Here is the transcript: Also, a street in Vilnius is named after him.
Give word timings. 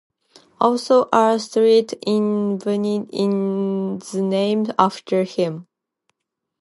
Also, 0.59 1.07
a 1.13 1.37
street 1.37 1.93
in 2.07 2.57
Vilnius 2.57 3.99
is 4.03 4.13
named 4.15 4.73
after 4.79 5.23
him. 5.23 5.67